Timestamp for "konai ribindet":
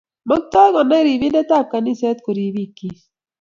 0.75-1.49